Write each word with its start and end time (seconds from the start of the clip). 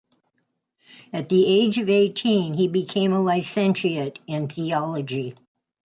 At 1.13 1.29
the 1.29 1.45
age 1.45 1.77
of 1.77 1.87
eighteen, 1.87 2.55
he 2.55 2.67
became 2.67 3.13
a 3.13 3.21
licentiate 3.21 4.17
in 4.25 4.47
theology. 4.47 5.35